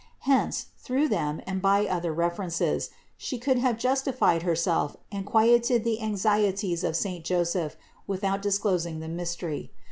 [0.21, 6.01] Hence, through them and by other references, She could have justified Herself and quieted the
[6.01, 7.77] anxieties of saint Joseph
[8.07, 9.71] without disclosing the mystery.